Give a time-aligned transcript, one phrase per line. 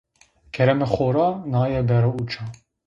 [0.53, 2.41] Keremê xo ra nae bere uca.